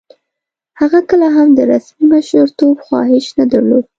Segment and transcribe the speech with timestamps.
[0.79, 3.85] هغه کله هم د رسمي مشرتوب خواهیش نه درلود.